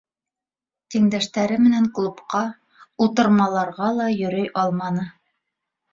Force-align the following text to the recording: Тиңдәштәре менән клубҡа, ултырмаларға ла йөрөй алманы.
Тиңдәштәре 0.93 1.59
менән 1.67 1.85
клубҡа, 1.99 2.41
ултырмаларға 3.07 3.93
ла 3.99 4.11
йөрөй 4.19 4.53
алманы. 4.63 5.07